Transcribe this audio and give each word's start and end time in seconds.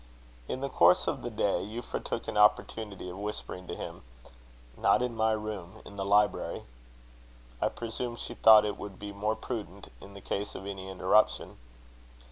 In 0.47 0.61
the 0.61 0.67
course 0.69 1.05
of 1.05 1.21
the 1.21 1.29
day, 1.29 1.63
Euphra 1.63 2.03
took 2.03 2.27
an 2.27 2.35
opportunity 2.35 3.07
of 3.07 3.19
whispering 3.19 3.67
to 3.67 3.75
him: 3.75 4.01
"Not 4.75 5.03
in 5.03 5.15
my 5.15 5.31
room 5.33 5.79
in 5.85 5.95
the 5.95 6.03
library." 6.03 6.63
I 7.61 7.69
presume 7.69 8.15
she 8.15 8.33
thought 8.33 8.65
it 8.65 8.77
would 8.79 8.97
be 8.97 9.11
more 9.11 9.35
prudent, 9.35 9.89
in 10.01 10.15
the 10.15 10.19
case 10.21 10.55
of 10.55 10.65
any 10.65 10.89
interruption. 10.89 11.57